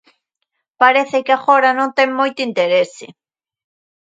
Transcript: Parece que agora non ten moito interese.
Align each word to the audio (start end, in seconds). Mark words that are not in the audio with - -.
Parece 0.81 1.17
que 1.25 1.33
agora 1.35 1.69
non 1.79 1.89
ten 1.97 2.09
moito 2.19 2.39
interese. 2.49 3.05